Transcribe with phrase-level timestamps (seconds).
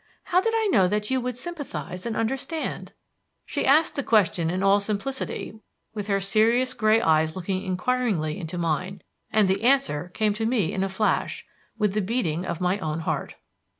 [0.23, 2.91] How did I know that you would sympathize and understand?"
[3.45, 5.59] She asked the question in all simplicity
[5.93, 9.03] with her serious gray eyes looking inquiringly into mine.
[9.31, 11.45] And the answer came to me in a flash,
[11.77, 13.35] with the beating of my own heart.